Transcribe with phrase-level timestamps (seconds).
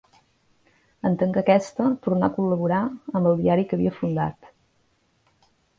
[1.09, 4.53] En tancar aquesta, tornà a col·laborar amb el diari que havia fundat.